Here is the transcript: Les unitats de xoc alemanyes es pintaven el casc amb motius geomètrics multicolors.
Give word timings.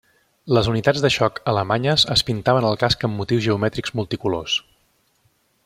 Les 0.57 0.69
unitats 0.69 1.03
de 1.05 1.11
xoc 1.15 1.37
alemanyes 1.53 2.05
es 2.15 2.25
pintaven 2.31 2.67
el 2.71 2.79
casc 2.85 3.05
amb 3.09 3.21
motius 3.21 3.45
geomètrics 3.49 3.95
multicolors. 4.01 4.57